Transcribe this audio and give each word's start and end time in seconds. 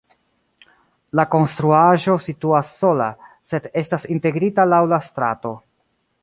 La 1.19 1.25
konstruaĵo 1.35 2.15
situas 2.29 2.71
sola, 2.79 3.11
sed 3.53 3.69
estas 3.83 4.09
integrita 4.17 4.67
laŭ 4.73 4.81
la 4.95 5.01
strato. 5.11 5.55